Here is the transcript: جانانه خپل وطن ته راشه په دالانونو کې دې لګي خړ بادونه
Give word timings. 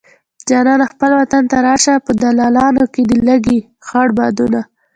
جانانه 0.47 0.85
خپل 0.93 1.11
وطن 1.19 1.43
ته 1.51 1.57
راشه 1.67 1.95
په 2.05 2.11
دالانونو 2.21 2.83
کې 2.93 3.01
دې 3.09 3.19
لګي 3.29 3.59
خړ 3.87 4.07
بادونه 4.17 4.61